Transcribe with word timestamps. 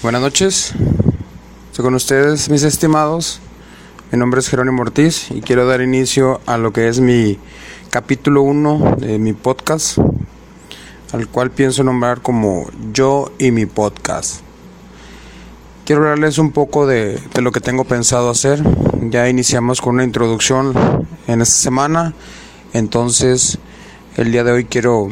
Buenas 0.00 0.22
noches, 0.22 0.74
estoy 1.70 1.84
con 1.84 1.94
ustedes 1.96 2.48
mis 2.50 2.62
estimados. 2.62 3.40
Mi 4.12 4.18
nombre 4.18 4.38
es 4.38 4.48
Jerónimo 4.48 4.82
Ortiz 4.82 5.28
y 5.32 5.40
quiero 5.40 5.66
dar 5.66 5.80
inicio 5.80 6.40
a 6.46 6.56
lo 6.56 6.72
que 6.72 6.86
es 6.86 7.00
mi 7.00 7.36
capítulo 7.90 8.42
1 8.42 8.94
de 9.00 9.18
mi 9.18 9.32
podcast, 9.32 9.98
al 11.12 11.26
cual 11.26 11.50
pienso 11.50 11.82
nombrar 11.82 12.22
como 12.22 12.70
Yo 12.92 13.32
y 13.38 13.50
mi 13.50 13.66
podcast. 13.66 14.42
Quiero 15.84 16.02
hablarles 16.02 16.38
un 16.38 16.52
poco 16.52 16.86
de, 16.86 17.18
de 17.34 17.42
lo 17.42 17.50
que 17.50 17.60
tengo 17.60 17.82
pensado 17.82 18.30
hacer. 18.30 18.62
Ya 19.10 19.28
iniciamos 19.28 19.80
con 19.80 19.96
una 19.96 20.04
introducción 20.04 20.74
en 21.26 21.40
esta 21.40 21.56
semana, 21.56 22.14
entonces 22.72 23.58
el 24.16 24.30
día 24.30 24.44
de 24.44 24.52
hoy 24.52 24.64
quiero 24.64 25.08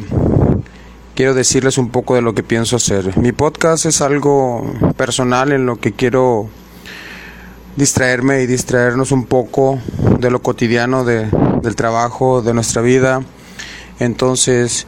quiero 1.17 1.33
decirles 1.33 1.79
un 1.79 1.89
poco 1.89 2.13
de 2.13 2.21
lo 2.21 2.35
que 2.35 2.43
pienso 2.43 2.75
hacer. 2.75 3.17
Mi 3.17 3.31
podcast 3.31 3.87
es 3.87 4.01
algo 4.01 4.71
personal 4.97 5.51
en 5.51 5.65
lo 5.65 5.77
que 5.77 5.91
quiero 5.91 6.47
distraerme 7.75 8.43
y 8.43 8.45
distraernos 8.45 9.11
un 9.11 9.25
poco 9.25 9.79
de 10.19 10.29
lo 10.29 10.43
cotidiano, 10.43 11.05
de, 11.05 11.27
del 11.63 11.75
trabajo, 11.75 12.43
de 12.43 12.53
nuestra 12.53 12.83
vida. 12.83 13.23
Entonces, 13.99 14.85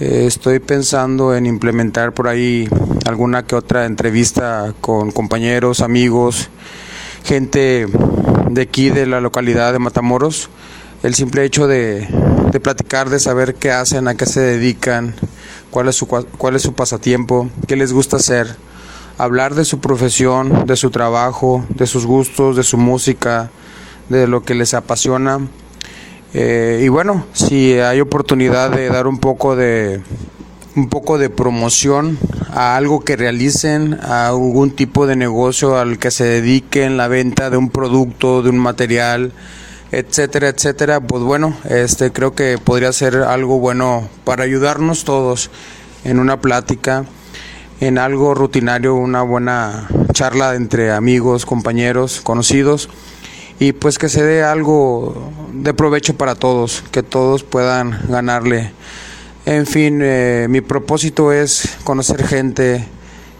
eh, 0.00 0.24
estoy 0.26 0.58
pensando 0.58 1.36
en 1.36 1.44
implementar 1.44 2.14
por 2.14 2.28
ahí 2.28 2.66
alguna 3.04 3.42
que 3.42 3.54
otra 3.54 3.84
entrevista 3.84 4.72
con 4.80 5.12
compañeros, 5.12 5.82
amigos, 5.82 6.48
gente 7.24 7.86
de 8.48 8.62
aquí, 8.62 8.88
de 8.88 9.04
la 9.04 9.20
localidad 9.20 9.74
de 9.74 9.80
Matamoros. 9.80 10.48
El 11.02 11.14
simple 11.14 11.44
hecho 11.44 11.66
de, 11.66 12.08
de 12.52 12.60
platicar, 12.60 13.10
de 13.10 13.20
saber 13.20 13.56
qué 13.56 13.70
hacen, 13.70 14.08
a 14.08 14.14
qué 14.14 14.24
se 14.24 14.40
dedican, 14.40 15.14
cuál 15.72 15.88
es 15.88 15.96
su, 15.96 16.06
cuál 16.06 16.54
es 16.54 16.62
su 16.62 16.74
pasatiempo, 16.74 17.48
qué 17.66 17.76
les 17.76 17.92
gusta 17.92 18.18
hacer, 18.18 18.54
hablar 19.16 19.54
de 19.54 19.64
su 19.64 19.80
profesión, 19.80 20.66
de 20.66 20.76
su 20.76 20.90
trabajo, 20.90 21.64
de 21.70 21.86
sus 21.86 22.04
gustos, 22.04 22.56
de 22.56 22.62
su 22.62 22.76
música, 22.76 23.50
de 24.10 24.28
lo 24.28 24.42
que 24.42 24.54
les 24.54 24.74
apasiona. 24.74 25.40
Eh, 26.34 26.82
y 26.84 26.88
bueno, 26.88 27.24
si 27.32 27.72
hay 27.78 28.02
oportunidad 28.02 28.70
de 28.70 28.88
dar 28.90 29.06
un 29.06 29.18
poco 29.18 29.56
de 29.56 30.02
un 30.76 30.88
poco 30.88 31.18
de 31.18 31.28
promoción 31.28 32.18
a 32.50 32.76
algo 32.76 33.00
que 33.00 33.16
realicen, 33.16 33.98
a 34.02 34.28
algún 34.28 34.70
tipo 34.70 35.06
de 35.06 35.16
negocio 35.16 35.78
al 35.78 35.98
que 35.98 36.10
se 36.10 36.24
dediquen, 36.24 36.96
la 36.96 37.08
venta 37.08 37.50
de 37.50 37.56
un 37.56 37.70
producto, 37.70 38.42
de 38.42 38.50
un 38.50 38.58
material, 38.58 39.32
etcétera, 39.92 40.48
etcétera, 40.48 41.00
pues 41.00 41.22
bueno, 41.22 41.54
este 41.68 42.12
creo 42.12 42.34
que 42.34 42.56
podría 42.56 42.92
ser 42.92 43.16
algo 43.16 43.58
bueno 43.58 44.08
para 44.24 44.44
ayudarnos 44.44 45.04
todos 45.04 45.50
en 46.04 46.18
una 46.18 46.40
plática, 46.40 47.04
en 47.80 47.98
algo 47.98 48.34
rutinario, 48.34 48.94
una 48.94 49.22
buena 49.22 49.88
charla 50.14 50.54
entre 50.54 50.92
amigos, 50.92 51.44
compañeros, 51.44 52.22
conocidos 52.22 52.88
y 53.58 53.72
pues 53.72 53.98
que 53.98 54.08
se 54.08 54.24
dé 54.24 54.42
algo 54.42 55.30
de 55.52 55.74
provecho 55.74 56.16
para 56.16 56.34
todos, 56.36 56.82
que 56.90 57.02
todos 57.02 57.44
puedan 57.44 58.00
ganarle. 58.08 58.72
En 59.44 59.66
fin, 59.66 60.00
eh, 60.02 60.46
mi 60.48 60.62
propósito 60.62 61.32
es 61.32 61.76
conocer 61.84 62.26
gente, 62.26 62.86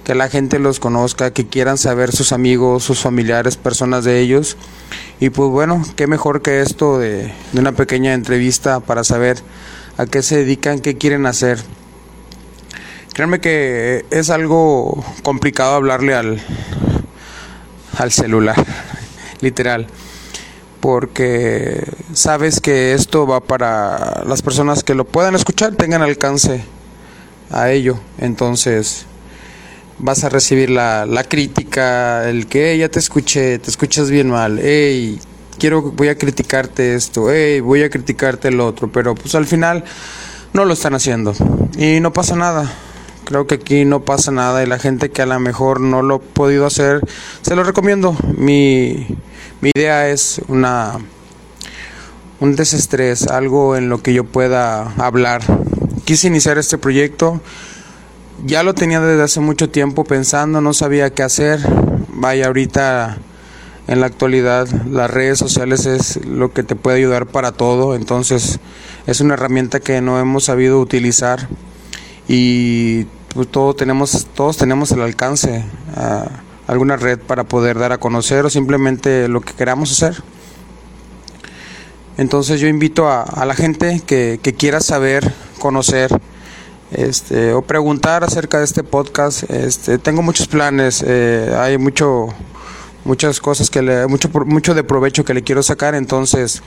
que 0.04 0.14
la 0.14 0.28
gente 0.28 0.58
los 0.58 0.80
conozca, 0.80 1.32
que 1.32 1.46
quieran 1.46 1.78
saber 1.78 2.12
sus 2.12 2.32
amigos, 2.32 2.82
sus 2.82 3.00
familiares, 3.00 3.56
personas 3.56 4.04
de 4.04 4.20
ellos. 4.20 4.56
Y 5.20 5.30
pues 5.30 5.50
bueno, 5.50 5.82
qué 5.96 6.06
mejor 6.06 6.42
que 6.42 6.60
esto 6.60 6.98
de, 6.98 7.32
una 7.54 7.72
pequeña 7.72 8.12
entrevista 8.14 8.80
para 8.80 9.04
saber 9.04 9.38
a 9.96 10.06
qué 10.06 10.22
se 10.22 10.38
dedican, 10.38 10.80
qué 10.80 10.96
quieren 10.96 11.26
hacer. 11.26 11.60
Créanme 13.12 13.40
que 13.40 14.04
es 14.10 14.30
algo 14.30 15.04
complicado 15.22 15.74
hablarle 15.74 16.14
al, 16.14 16.42
al 17.98 18.10
celular, 18.10 18.56
literal, 19.40 19.86
porque 20.80 21.86
sabes 22.14 22.60
que 22.60 22.94
esto 22.94 23.26
va 23.26 23.40
para 23.40 24.24
las 24.26 24.42
personas 24.42 24.82
que 24.82 24.94
lo 24.94 25.04
puedan 25.04 25.34
escuchar, 25.34 25.76
tengan 25.76 26.02
alcance 26.02 26.64
a 27.50 27.70
ello. 27.70 28.00
Entonces, 28.18 29.06
vas 30.02 30.24
a 30.24 30.28
recibir 30.28 30.68
la, 30.68 31.06
la 31.06 31.24
crítica, 31.24 32.28
el 32.28 32.46
que 32.46 32.76
ya 32.76 32.88
te 32.88 32.98
escuché, 32.98 33.58
te 33.58 33.70
escuchas 33.70 34.10
bien 34.10 34.28
mal, 34.28 34.58
hey, 34.60 35.18
quiero, 35.58 35.80
voy 35.80 36.08
a 36.08 36.18
criticarte 36.18 36.94
esto, 36.94 37.32
hey, 37.32 37.60
voy 37.60 37.84
a 37.84 37.88
criticarte 37.88 38.48
el 38.48 38.60
otro, 38.60 38.90
pero 38.90 39.14
pues 39.14 39.34
al 39.34 39.46
final 39.46 39.84
no 40.52 40.64
lo 40.64 40.74
están 40.74 40.94
haciendo 40.94 41.32
y 41.78 42.00
no 42.00 42.12
pasa 42.12 42.36
nada. 42.36 42.70
Creo 43.24 43.46
que 43.46 43.54
aquí 43.54 43.84
no 43.84 44.04
pasa 44.04 44.32
nada 44.32 44.62
y 44.64 44.66
la 44.66 44.80
gente 44.80 45.10
que 45.10 45.22
a 45.22 45.26
lo 45.26 45.38
mejor 45.38 45.80
no 45.80 46.02
lo 46.02 46.16
ha 46.16 46.20
podido 46.20 46.66
hacer, 46.66 47.00
se 47.40 47.54
lo 47.54 47.62
recomiendo. 47.62 48.16
Mi, 48.36 49.06
mi 49.60 49.70
idea 49.74 50.08
es 50.08 50.42
una 50.48 50.98
un 52.40 52.56
desestrés, 52.56 53.28
algo 53.28 53.76
en 53.76 53.88
lo 53.88 54.02
que 54.02 54.12
yo 54.12 54.24
pueda 54.24 54.92
hablar. 54.96 55.42
Quise 56.04 56.26
iniciar 56.26 56.58
este 56.58 56.76
proyecto 56.76 57.40
ya 58.44 58.62
lo 58.62 58.74
tenía 58.74 59.00
desde 59.00 59.22
hace 59.22 59.40
mucho 59.40 59.70
tiempo 59.70 60.04
pensando, 60.04 60.60
no 60.60 60.74
sabía 60.74 61.10
qué 61.10 61.22
hacer. 61.22 61.60
Vaya, 62.08 62.46
ahorita 62.46 63.18
en 63.88 64.00
la 64.00 64.06
actualidad 64.06 64.68
las 64.86 65.10
redes 65.10 65.38
sociales 65.38 65.86
es 65.86 66.24
lo 66.24 66.52
que 66.52 66.62
te 66.62 66.76
puede 66.76 66.98
ayudar 66.98 67.26
para 67.26 67.52
todo, 67.52 67.94
entonces 67.94 68.60
es 69.06 69.20
una 69.20 69.34
herramienta 69.34 69.80
que 69.80 70.00
no 70.00 70.20
hemos 70.20 70.44
sabido 70.44 70.80
utilizar 70.80 71.48
y 72.28 73.04
pues, 73.34 73.48
todos 73.50 73.76
tenemos 73.76 74.26
todos 74.34 74.56
tenemos 74.56 74.92
el 74.92 75.02
alcance 75.02 75.64
a 75.96 76.26
alguna 76.68 76.96
red 76.96 77.18
para 77.18 77.44
poder 77.44 77.78
dar 77.78 77.92
a 77.92 77.98
conocer 77.98 78.44
o 78.44 78.50
simplemente 78.50 79.28
lo 79.28 79.40
que 79.40 79.52
queramos 79.52 79.90
hacer. 79.92 80.22
Entonces 82.18 82.60
yo 82.60 82.68
invito 82.68 83.08
a, 83.08 83.44
la 83.44 83.54
gente 83.54 84.00
que 84.06 84.54
quiera 84.56 84.80
saber, 84.80 85.32
conocer, 85.58 86.10
este, 86.92 87.52
o 87.52 87.62
preguntar 87.62 88.24
acerca 88.24 88.58
de 88.58 88.64
este 88.64 88.82
podcast. 88.84 89.50
Este, 89.50 89.98
tengo 89.98 90.22
muchos 90.22 90.46
planes, 90.46 91.04
eh, 91.06 91.54
hay 91.58 91.78
mucho, 91.78 92.28
muchas 93.04 93.40
cosas 93.40 93.70
que 93.70 93.82
le, 93.82 94.06
mucho, 94.06 94.28
mucho 94.46 94.74
de 94.74 94.84
provecho 94.84 95.24
que 95.24 95.34
le 95.34 95.42
quiero 95.42 95.62
sacar, 95.62 95.94
entonces 95.94 96.62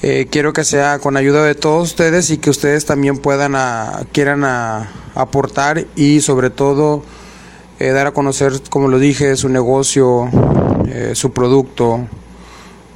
eh, 0.00 0.28
quiero 0.30 0.52
que 0.52 0.62
sea 0.62 1.00
con 1.00 1.16
ayuda 1.16 1.42
de 1.42 1.56
todos 1.56 1.88
ustedes 1.88 2.30
y 2.30 2.38
que 2.38 2.50
ustedes 2.50 2.84
también 2.84 3.18
puedan 3.18 3.56
a, 3.56 4.02
quieran 4.12 4.44
a, 4.44 4.92
aportar 5.16 5.86
y 5.96 6.20
sobre 6.20 6.50
todo 6.50 7.02
eh, 7.80 7.88
dar 7.90 8.06
a 8.06 8.12
conocer, 8.12 8.52
como 8.70 8.86
lo 8.86 9.00
dije, 9.00 9.34
su 9.34 9.48
negocio, 9.48 10.30
eh, 10.88 11.12
su 11.14 11.32
producto 11.32 12.06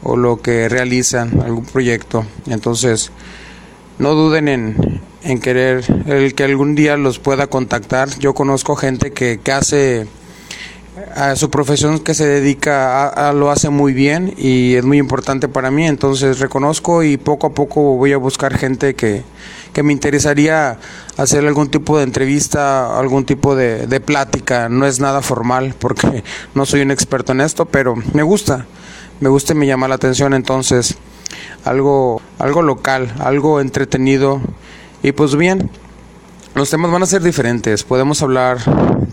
o 0.04 0.16
lo 0.16 0.40
que 0.40 0.68
realizan, 0.68 1.40
algún 1.40 1.64
proyecto. 1.64 2.24
Entonces, 2.46 3.10
no 3.98 4.14
duden 4.14 4.48
en, 4.48 5.00
en 5.22 5.40
querer 5.40 5.84
el 6.06 6.34
que 6.34 6.44
algún 6.44 6.74
día 6.74 6.96
los 6.96 7.18
pueda 7.18 7.46
contactar. 7.46 8.08
Yo 8.18 8.34
conozco 8.34 8.76
gente 8.76 9.12
que, 9.12 9.40
que 9.42 9.52
hace 9.52 10.06
a 11.14 11.36
su 11.36 11.50
profesión 11.50 12.00
que 12.00 12.14
se 12.14 12.26
dedica 12.26 13.08
a, 13.08 13.32
lo 13.32 13.50
hace 13.50 13.70
muy 13.70 13.92
bien 13.92 14.34
y 14.36 14.74
es 14.74 14.84
muy 14.84 14.98
importante 14.98 15.48
para 15.48 15.70
mí, 15.70 15.86
entonces 15.86 16.38
reconozco 16.38 17.02
y 17.02 17.16
poco 17.16 17.46
a 17.46 17.54
poco 17.54 17.96
voy 17.96 18.12
a 18.12 18.18
buscar 18.18 18.58
gente 18.58 18.94
que, 18.94 19.22
que 19.72 19.82
me 19.82 19.92
interesaría 19.92 20.78
hacer 21.16 21.46
algún 21.46 21.70
tipo 21.70 21.96
de 21.96 22.04
entrevista, 22.04 22.98
algún 22.98 23.24
tipo 23.24 23.56
de, 23.56 23.86
de 23.86 24.00
plática, 24.00 24.68
no 24.68 24.86
es 24.86 25.00
nada 25.00 25.22
formal 25.22 25.74
porque 25.78 26.22
no 26.54 26.66
soy 26.66 26.82
un 26.82 26.90
experto 26.90 27.32
en 27.32 27.40
esto, 27.40 27.64
pero 27.64 27.94
me 28.12 28.22
gusta, 28.22 28.66
me 29.20 29.30
gusta 29.30 29.54
y 29.54 29.56
me 29.56 29.66
llama 29.66 29.88
la 29.88 29.94
atención, 29.94 30.34
entonces 30.34 30.96
algo, 31.64 32.20
algo 32.38 32.62
local, 32.62 33.12
algo 33.18 33.60
entretenido 33.60 34.40
y 35.02 35.12
pues 35.12 35.34
bien, 35.36 35.70
los 36.54 36.70
temas 36.70 36.90
van 36.90 37.02
a 37.02 37.06
ser 37.06 37.22
diferentes. 37.22 37.82
Podemos 37.82 38.22
hablar 38.22 38.58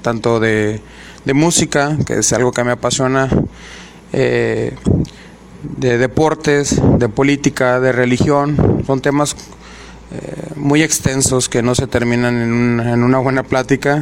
tanto 0.02 0.40
de, 0.40 0.82
de 1.26 1.34
música, 1.34 1.98
que 2.06 2.20
es 2.20 2.34
algo 2.34 2.52
que 2.52 2.64
me 2.64 2.72
apasiona, 2.72 3.30
eh, 4.14 4.76
de 5.64 5.98
deportes, 5.98 6.82
de 6.98 7.10
política, 7.10 7.80
de 7.80 7.92
religión. 7.92 8.84
Son 8.86 9.02
temas 9.02 9.36
eh, 10.12 10.54
muy 10.56 10.82
extensos 10.82 11.50
que 11.50 11.62
no 11.62 11.76
se 11.76 11.88
terminan 11.88 12.42
en, 12.42 12.54
un, 12.54 12.80
en, 12.80 13.04
una 13.04 13.20
buena 13.20 13.44
plática, 13.44 14.02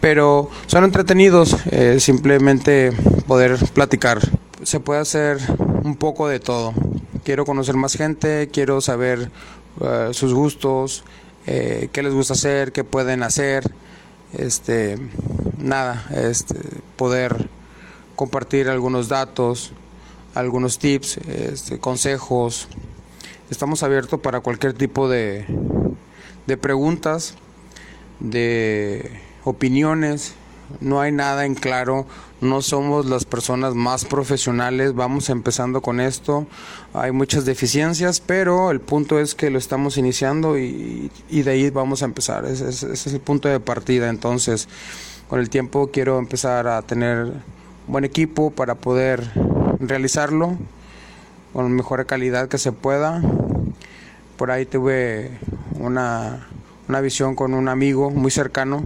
pero 0.00 0.50
son 0.66 0.84
entretenidos, 0.84 1.56
eh, 1.70 1.98
simplemente 2.00 2.92
poder 3.26 3.58
platicar. 3.72 4.20
Se 4.62 4.80
puede 4.80 5.00
hacer 5.00 5.38
un 5.82 5.96
poco 5.96 6.28
de 6.28 6.40
todo. 6.40 6.72
Quiero 7.24 7.46
conocer 7.46 7.74
más 7.74 7.96
gente, 7.96 8.50
quiero 8.52 8.82
saber 8.82 9.30
uh, 9.80 10.12
sus 10.12 10.34
gustos, 10.34 11.04
eh, 11.46 11.88
qué 11.90 12.02
les 12.02 12.12
gusta 12.12 12.34
hacer, 12.34 12.70
qué 12.70 12.84
pueden 12.84 13.22
hacer, 13.22 13.64
este, 14.34 14.98
nada, 15.56 16.06
este, 16.14 16.54
poder 16.96 17.48
compartir 18.14 18.68
algunos 18.68 19.08
datos, 19.08 19.72
algunos 20.34 20.78
tips, 20.78 21.16
este, 21.16 21.78
consejos. 21.78 22.68
Estamos 23.50 23.82
abiertos 23.82 24.20
para 24.20 24.40
cualquier 24.40 24.74
tipo 24.74 25.08
de, 25.08 25.46
de 26.46 26.56
preguntas, 26.58 27.36
de 28.20 29.18
opiniones, 29.44 30.34
no 30.80 31.00
hay 31.00 31.12
nada 31.12 31.46
en 31.46 31.54
claro, 31.54 32.06
no 32.40 32.62
somos 32.62 33.06
las 33.06 33.24
personas 33.24 33.74
más 33.74 34.04
profesionales, 34.04 34.94
vamos 34.94 35.30
empezando 35.30 35.80
con 35.80 36.00
esto, 36.00 36.46
hay 36.92 37.12
muchas 37.12 37.44
deficiencias, 37.44 38.20
pero 38.20 38.70
el 38.70 38.80
punto 38.80 39.18
es 39.18 39.34
que 39.34 39.50
lo 39.50 39.58
estamos 39.58 39.96
iniciando 39.96 40.58
y, 40.58 41.10
de 41.30 41.50
ahí 41.50 41.70
vamos 41.70 42.02
a 42.02 42.04
empezar, 42.04 42.44
ese, 42.44 42.68
es 42.68 43.06
el 43.06 43.20
punto 43.20 43.48
de 43.48 43.60
partida, 43.60 44.08
entonces 44.08 44.68
con 45.28 45.40
el 45.40 45.50
tiempo 45.50 45.90
quiero 45.92 46.18
empezar 46.18 46.68
a 46.68 46.82
tener 46.82 47.32
buen 47.86 48.04
equipo 48.04 48.50
para 48.50 48.74
poder 48.74 49.30
realizarlo 49.80 50.56
con 51.52 51.72
mejor 51.72 52.04
calidad 52.06 52.48
que 52.48 52.58
se 52.58 52.72
pueda. 52.72 53.22
Por 54.36 54.50
ahí 54.50 54.66
tuve 54.66 55.30
una, 55.78 56.48
una 56.88 57.00
visión 57.00 57.34
con 57.34 57.54
un 57.54 57.68
amigo 57.68 58.10
muy 58.10 58.30
cercano 58.30 58.84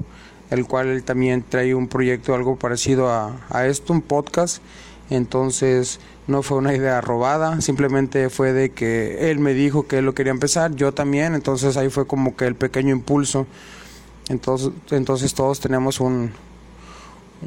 el 0.50 0.67
cual 0.67 0.89
él 0.89 1.03
también 1.03 1.45
trae 1.49 1.75
un 1.75 1.89
proyecto 1.89 2.35
algo 2.35 2.56
parecido 2.56 3.11
a, 3.11 3.67
esto, 3.67 3.93
un 3.93 4.03
podcast. 4.03 4.62
Entonces 5.11 6.00
no 6.27 6.43
fue 6.43 6.59
una 6.59 6.75
idea 6.75 7.00
robada, 7.00 7.61
simplemente 7.61 8.29
fue 8.29 8.53
de 8.53 8.71
que 8.71 9.31
él 9.31 9.39
me 9.39 9.55
dijo 9.55 9.87
que 9.87 9.99
él 9.99 10.05
lo 10.05 10.15
quería 10.15 10.33
empezar, 10.33 10.75
yo 10.75 10.93
también, 10.93 11.35
entonces 11.35 11.79
ahí 11.79 11.89
fue 11.89 12.06
como 12.06 12.37
que 12.37 12.47
el 12.47 12.55
pequeño 12.55 12.95
impulso. 12.95 13.47
Entonces, 14.29 14.71
entonces 14.91 15.33
todos 15.33 15.61
tenemos 15.61 16.00
un, 16.00 16.33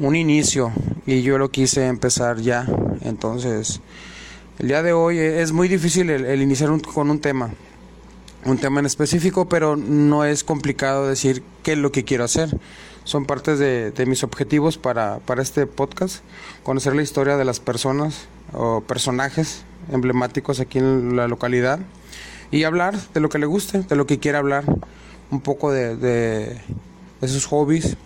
un 0.00 0.16
inicio 0.16 0.72
y 1.06 1.22
yo 1.22 1.38
lo 1.38 1.50
quise 1.50 1.86
empezar 1.86 2.40
ya. 2.40 2.66
Entonces, 3.02 3.80
el 4.58 4.68
día 4.68 4.82
de 4.82 4.92
hoy 4.92 5.18
es 5.18 5.52
muy 5.52 5.68
difícil 5.68 6.10
el, 6.10 6.42
iniciar 6.42 6.70
con 6.82 7.10
un 7.10 7.20
tema, 7.20 7.50
un 8.44 8.58
tema 8.58 8.80
en 8.80 8.86
específico, 8.86 9.48
pero 9.48 9.76
no 9.76 10.24
es 10.24 10.42
complicado 10.42 11.06
decir 11.06 11.44
qué 11.62 11.72
es 11.72 11.78
lo 11.78 11.92
que 11.92 12.04
quiero 12.04 12.24
hacer 12.24 12.58
son 13.04 13.26
partes 13.26 13.58
de, 13.58 13.92
mis 14.06 14.22
objetivos 14.24 14.78
para, 14.78 15.18
para, 15.20 15.42
este 15.42 15.66
podcast, 15.66 16.22
conocer 16.62 16.94
la 16.94 17.02
historia 17.02 17.36
de 17.36 17.44
las 17.44 17.60
personas 17.60 18.26
o 18.52 18.80
personajes 18.80 19.64
emblemáticos 19.90 20.60
aquí 20.60 20.78
en 20.78 21.16
la 21.16 21.26
localidad 21.28 21.80
y 22.50 22.64
hablar 22.64 22.96
de 23.12 23.20
lo 23.20 23.28
que 23.28 23.38
le 23.38 23.46
guste, 23.46 23.80
de 23.80 23.96
lo 23.96 24.06
que 24.06 24.18
quiera 24.18 24.38
hablar, 24.38 24.64
un 25.30 25.40
poco 25.40 25.72
de, 25.72 25.96
de, 25.96 27.28
sus 27.28 27.46
hobbies, 27.46 27.96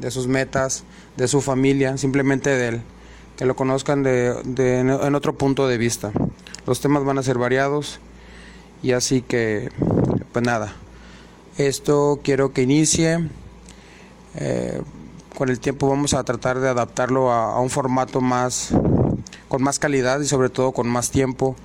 de 0.00 0.10
sus 0.10 0.28
metas, 0.28 0.84
de 1.16 1.28
su 1.28 1.40
familia, 1.40 1.96
simplemente 1.98 2.50
de 2.50 2.68
él, 2.68 2.80
que 3.36 3.44
lo 3.44 3.56
conozcan 3.56 4.02
de, 4.02 4.34
de, 4.44 4.78
en 4.78 5.14
otro 5.14 5.36
punto 5.36 5.66
de 5.66 5.76
vista. 5.76 6.12
Los 6.66 6.80
temas 6.80 7.04
van 7.04 7.18
a 7.18 7.22
ser 7.22 7.38
variados 7.38 7.98
y 8.82 8.92
así 8.92 9.22
que, 9.22 9.70
pues 10.32 10.44
nada, 10.44 10.72
esto 11.58 12.20
quiero 12.22 12.52
que 12.52 12.62
inicie 12.62 13.28
con 15.36 15.50
el 15.50 15.60
tiempo 15.60 15.88
vamos 15.88 16.14
a 16.14 16.24
tratar 16.24 16.60
de 16.60 16.68
adaptarlo 16.68 17.30
a, 17.30 17.60
un 17.60 17.70
formato 17.70 18.20
más 18.20 18.70
con 19.48 19.62
más 19.62 19.78
calidad 19.78 20.20
y 20.20 20.26
sobre 20.26 20.48
todo 20.48 20.72
con 20.72 20.88
más 20.88 21.10
tiempo, 21.10 21.56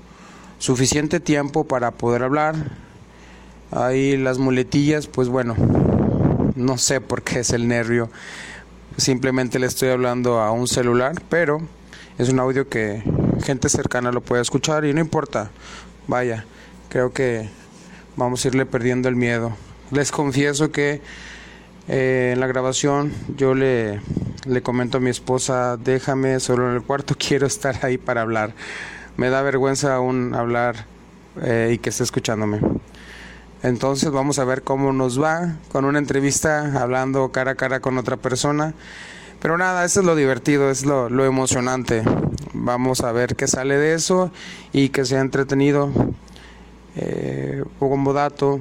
suficiente 0.60 1.20
tiempo 1.20 1.64
para 1.64 1.92
poder 1.92 2.24
hablar. 2.24 2.56
Ahí 3.72 4.18
las 4.18 4.38
muletillas, 4.38 5.08
pues 5.08 5.30
bueno, 5.30 5.56
no 6.56 6.78
sé 6.78 7.02
por 7.02 7.24
qué 7.24 7.40
es 7.40 7.52
el 7.52 7.68
nervio. 7.68 8.10
Simplemente 8.98 9.58
le 9.58 9.68
estoy 9.68 9.90
hablando 9.90 10.40
a 10.40 10.52
un 10.52 10.68
celular, 10.68 11.22
pero 11.30 11.62
es 12.18 12.30
un 12.30 12.40
audio 12.40 12.68
que 12.68 13.02
gente 13.44 13.70
cercana 13.70 14.12
lo 14.12 14.22
puede 14.22 14.42
escuchar 14.42 14.86
y 14.86 14.94
no 14.94 15.00
importa. 15.00 15.50
Vaya, 16.08 16.46
creo 16.90 17.14
que 17.14 17.50
vamos 18.18 18.44
a 18.44 18.50
irle 18.50 18.66
perdiendo 18.66 19.08
el 19.08 19.16
miedo. 19.16 19.54
Les 19.92 20.12
confieso 20.12 20.72
que 20.72 21.02
eh, 21.94 22.32
en 22.34 22.40
la 22.40 22.48
grabación 22.48 23.12
yo 23.36 23.54
le, 23.54 24.00
le 24.46 24.62
comento 24.62 24.98
a 24.98 25.02
mi 25.02 25.10
esposa, 25.10 25.76
déjame 25.76 26.40
solo 26.40 26.70
en 26.70 26.76
el 26.76 26.84
cuarto, 26.84 27.16
quiero 27.20 27.46
estar 27.46 27.86
ahí 27.86 27.98
para 27.98 28.22
hablar. 28.22 28.54
Me 29.18 29.30
da 29.30 29.42
vergüenza 29.42 29.94
aún 29.94 30.34
hablar 30.34 30.86
eh, 31.42 31.72
y 31.74 31.78
que 31.80 31.90
esté 31.90 32.04
escuchándome. 32.04 32.62
Entonces 33.62 34.10
vamos 34.10 34.40
a 34.40 34.46
ver 34.46 34.64
cómo 34.64 34.94
nos 34.94 35.22
va 35.22 35.58
con 35.70 35.84
una 35.84 36.00
entrevista 36.00 36.82
hablando 36.82 37.30
cara 37.34 37.52
a 37.52 37.56
cara 37.56 37.82
con 37.82 37.98
otra 37.98 38.16
persona. 38.16 38.74
Pero 39.42 39.58
nada, 39.58 39.84
eso 39.84 40.00
es 40.00 40.06
lo 40.06 40.16
divertido, 40.16 40.70
es 40.72 40.86
lo, 40.86 41.10
lo 41.10 41.26
emocionante. 41.26 42.04
Vamos 42.54 43.02
a 43.02 43.12
ver 43.12 43.36
qué 43.36 43.48
sale 43.48 43.76
de 43.76 43.96
eso 43.96 44.32
y 44.72 44.90
que 44.90 45.04
sea 45.04 45.20
entretenido. 45.20 45.92
Eh, 46.96 47.64
como 47.80 48.14
dato, 48.14 48.60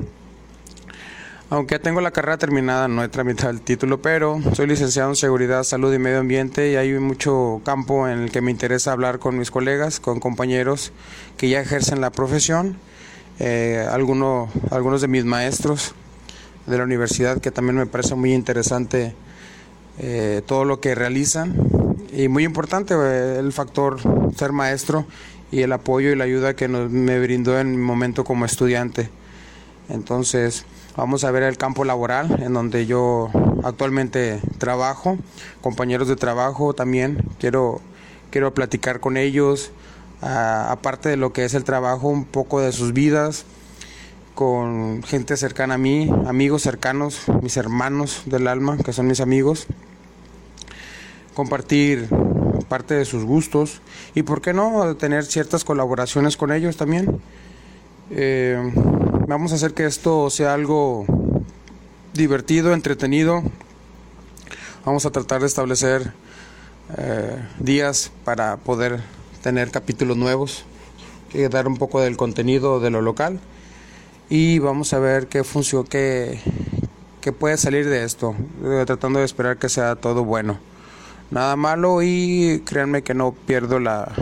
aunque 1.50 1.80
tengo 1.80 2.00
la 2.00 2.12
carrera 2.12 2.38
terminada, 2.38 2.86
no 2.86 3.02
he 3.02 3.08
tramitado 3.08 3.50
el 3.50 3.60
título, 3.60 4.00
pero 4.00 4.40
soy 4.54 4.68
licenciado 4.68 5.10
en 5.10 5.16
Seguridad, 5.16 5.64
Salud 5.64 5.92
y 5.92 5.98
Medio 5.98 6.20
Ambiente 6.20 6.70
y 6.70 6.76
hay 6.76 6.92
mucho 6.94 7.60
campo 7.64 8.06
en 8.06 8.20
el 8.20 8.30
que 8.30 8.40
me 8.40 8.52
interesa 8.52 8.92
hablar 8.92 9.18
con 9.18 9.36
mis 9.36 9.50
colegas, 9.50 9.98
con 9.98 10.20
compañeros 10.20 10.92
que 11.36 11.48
ya 11.48 11.60
ejercen 11.60 12.00
la 12.00 12.10
profesión, 12.10 12.76
eh, 13.40 13.84
algunos 13.90 15.00
de 15.00 15.08
mis 15.08 15.24
maestros 15.24 15.92
de 16.66 16.78
la 16.78 16.84
universidad 16.84 17.40
que 17.40 17.50
también 17.50 17.76
me 17.76 17.86
parece 17.86 18.14
muy 18.14 18.32
interesante 18.32 19.16
eh, 19.98 20.42
todo 20.46 20.64
lo 20.64 20.78
que 20.80 20.94
realizan 20.94 21.56
y 22.12 22.28
muy 22.28 22.44
importante 22.44 22.94
eh, 22.94 23.38
el 23.40 23.52
factor 23.52 23.98
ser 24.36 24.52
maestro 24.52 25.04
y 25.50 25.62
el 25.62 25.72
apoyo 25.72 26.10
y 26.10 26.16
la 26.16 26.24
ayuda 26.24 26.54
que 26.54 26.68
me 26.68 27.18
brindó 27.18 27.58
en 27.58 27.72
mi 27.72 27.78
momento 27.78 28.22
como 28.22 28.44
estudiante. 28.44 29.10
Entonces, 29.88 30.64
Vamos 30.96 31.22
a 31.22 31.30
ver 31.30 31.44
el 31.44 31.56
campo 31.56 31.84
laboral 31.84 32.42
en 32.42 32.52
donde 32.52 32.84
yo 32.84 33.30
actualmente 33.62 34.40
trabajo, 34.58 35.18
compañeros 35.60 36.08
de 36.08 36.16
trabajo 36.16 36.74
también. 36.74 37.22
Quiero, 37.38 37.80
quiero 38.30 38.52
platicar 38.54 38.98
con 38.98 39.16
ellos, 39.16 39.70
aparte 40.20 41.08
de 41.08 41.16
lo 41.16 41.32
que 41.32 41.44
es 41.44 41.54
el 41.54 41.62
trabajo, 41.62 42.08
un 42.08 42.24
poco 42.24 42.60
de 42.60 42.72
sus 42.72 42.92
vidas, 42.92 43.44
con 44.34 45.02
gente 45.04 45.36
cercana 45.36 45.74
a 45.74 45.78
mí, 45.78 46.10
amigos 46.26 46.62
cercanos, 46.62 47.22
mis 47.40 47.56
hermanos 47.56 48.22
del 48.26 48.48
alma, 48.48 48.76
que 48.76 48.92
son 48.92 49.06
mis 49.06 49.20
amigos. 49.20 49.68
Compartir 51.34 52.08
parte 52.68 52.94
de 52.94 53.04
sus 53.04 53.24
gustos 53.24 53.80
y, 54.14 54.22
¿por 54.22 54.42
qué 54.42 54.52
no?, 54.52 54.96
tener 54.96 55.24
ciertas 55.24 55.64
colaboraciones 55.64 56.36
con 56.36 56.52
ellos 56.52 56.76
también. 56.76 57.20
Eh, 58.10 58.72
vamos 59.30 59.52
a 59.52 59.54
hacer 59.54 59.74
que 59.74 59.86
esto 59.86 60.28
sea 60.28 60.54
algo 60.54 61.06
divertido, 62.14 62.74
entretenido. 62.74 63.44
Vamos 64.84 65.06
a 65.06 65.10
tratar 65.10 65.40
de 65.40 65.46
establecer 65.46 66.12
eh, 66.98 67.36
días 67.60 68.10
para 68.24 68.56
poder 68.56 69.00
tener 69.40 69.70
capítulos 69.70 70.16
nuevos, 70.16 70.64
que 71.30 71.48
dar 71.48 71.68
un 71.68 71.76
poco 71.76 72.00
del 72.00 72.16
contenido 72.16 72.80
de 72.80 72.90
lo 72.90 73.02
local 73.02 73.38
y 74.28 74.58
vamos 74.58 74.92
a 74.94 74.98
ver 74.98 75.28
qué 75.28 75.44
funciona, 75.44 75.88
qué, 75.88 76.40
qué 77.20 77.30
puede 77.30 77.56
salir 77.56 77.88
de 77.88 78.02
esto, 78.02 78.34
eh, 78.64 78.82
tratando 78.84 79.20
de 79.20 79.26
esperar 79.26 79.58
que 79.58 79.68
sea 79.68 79.94
todo 79.94 80.24
bueno. 80.24 80.58
Nada 81.30 81.54
malo 81.54 82.02
y 82.02 82.64
créanme 82.66 83.02
que 83.02 83.14
no 83.14 83.30
pierdo 83.30 83.78
la, 83.78 84.12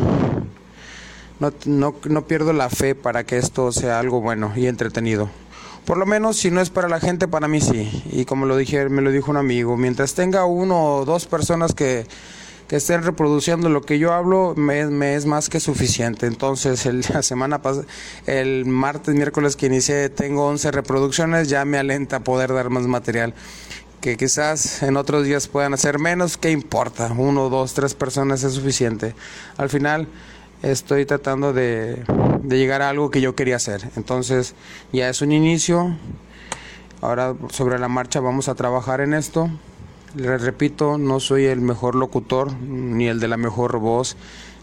no, 1.40 1.52
no, 1.66 1.94
no 2.04 2.26
pierdo 2.26 2.52
la 2.52 2.70
fe 2.70 2.94
para 2.94 3.24
que 3.24 3.38
esto 3.38 3.72
sea 3.72 3.98
algo 3.98 4.20
bueno 4.20 4.52
y 4.56 4.66
entretenido. 4.66 5.30
Por 5.84 5.96
lo 5.96 6.04
menos 6.04 6.36
si 6.36 6.50
no 6.50 6.60
es 6.60 6.68
para 6.68 6.88
la 6.88 7.00
gente, 7.00 7.28
para 7.28 7.48
mí 7.48 7.60
sí. 7.60 8.04
Y 8.12 8.26
como 8.26 8.44
lo 8.44 8.56
dije, 8.56 8.90
me 8.90 9.00
lo 9.00 9.10
dijo 9.10 9.30
un 9.30 9.38
amigo, 9.38 9.76
mientras 9.76 10.12
tenga 10.14 10.44
uno 10.44 10.96
o 10.96 11.04
dos 11.06 11.26
personas 11.26 11.72
que, 11.74 12.06
que 12.68 12.76
estén 12.76 13.02
reproduciendo 13.02 13.70
lo 13.70 13.80
que 13.80 13.98
yo 13.98 14.12
hablo, 14.12 14.54
me, 14.54 15.14
es 15.14 15.24
más 15.24 15.48
que 15.48 15.60
suficiente. 15.60 16.26
Entonces, 16.26 16.84
el, 16.84 17.02
la 17.14 17.22
semana 17.22 17.62
pasada, 17.62 17.86
el 18.26 18.66
martes, 18.66 19.14
miércoles 19.14 19.56
que 19.56 19.66
inicié, 19.66 20.10
tengo 20.10 20.46
11 20.46 20.70
reproducciones, 20.72 21.48
ya 21.48 21.64
me 21.64 21.78
alenta 21.78 22.20
poder 22.20 22.52
dar 22.52 22.68
más 22.68 22.86
material. 22.86 23.32
Que 24.02 24.18
quizás 24.18 24.82
en 24.82 24.96
otros 24.98 25.24
días 25.24 25.48
puedan 25.48 25.72
hacer 25.72 25.98
menos, 25.98 26.36
¿qué 26.36 26.50
importa? 26.50 27.10
Uno, 27.16 27.48
dos, 27.48 27.72
tres 27.72 27.94
personas 27.94 28.44
es 28.44 28.52
suficiente. 28.52 29.14
Al 29.56 29.70
final 29.70 30.06
estoy 30.62 31.06
tratando 31.06 31.52
de, 31.52 32.04
llegar 32.48 32.82
a 32.82 32.88
algo 32.88 33.10
que 33.10 33.20
yo 33.20 33.34
quería 33.34 33.56
hacer. 33.56 33.90
Entonces 33.96 34.54
ya 34.92 35.08
es 35.08 35.22
un 35.22 35.32
inicio. 35.32 35.96
Ahora 37.00 37.34
sobre 37.50 37.78
la 37.78 37.88
marcha 37.88 38.20
vamos 38.20 38.48
a 38.48 38.54
trabajar 38.54 39.00
en 39.00 39.14
esto. 39.14 39.50
Les 40.14 40.40
repito, 40.40 40.98
no 40.98 41.20
soy 41.20 41.44
el 41.44 41.60
mejor 41.60 41.94
locutor, 41.94 42.52
ni 42.60 43.06
el 43.06 43.20
de 43.20 43.28
la 43.28 43.36
mejor 43.36 43.78
voz, 43.78 44.16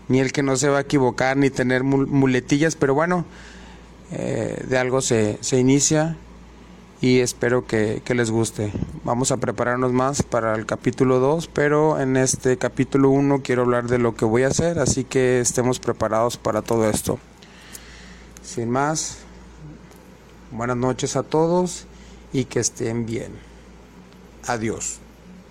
ni 0.07 0.19
el 0.19 0.31
que 0.31 0.43
no 0.43 0.55
se 0.57 0.69
va 0.69 0.79
a 0.79 0.81
equivocar, 0.81 1.37
ni 1.37 1.49
tener 1.49 1.83
muletillas, 1.83 2.75
pero 2.75 2.93
bueno, 2.95 3.25
eh, 4.11 4.63
de 4.67 4.77
algo 4.77 5.01
se, 5.01 5.37
se 5.41 5.59
inicia 5.59 6.17
y 7.01 7.19
espero 7.19 7.65
que, 7.65 8.01
les 8.07 8.31
guste. 8.31 8.71
Vamos 9.03 9.31
a 9.31 9.37
prepararnos 9.37 9.91
más 9.91 10.23
para 10.23 10.55
el 10.55 10.65
capítulo 10.65 11.19
2, 11.19 11.47
pero 11.47 11.99
en 11.99 12.17
este 12.17 12.57
capítulo 12.57 13.09
1 13.09 13.41
quiero 13.43 13.63
hablar 13.63 13.87
de 13.87 13.99
lo 13.99 14.15
que 14.15 14.25
voy 14.25 14.43
a 14.43 14.47
hacer, 14.47 14.79
así 14.79 15.03
que 15.03 15.39
estemos 15.39 15.79
preparados 15.79 16.37
para 16.37 16.61
todo 16.61 16.89
esto. 16.89 17.19
Sin 18.43 18.69
más, 18.69 19.17
buenas 20.51 20.77
noches 20.77 21.15
a 21.15 21.23
todos 21.23 21.85
y 22.31 22.45
que 22.45 22.59
estén 22.59 23.05
bien. 23.05 23.33
Adiós. 24.47 24.99